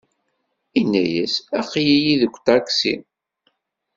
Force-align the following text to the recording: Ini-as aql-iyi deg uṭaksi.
Ini-as 0.79 1.35
aql-iyi 1.59 2.13
deg 2.21 2.33
uṭaksi. 2.37 2.95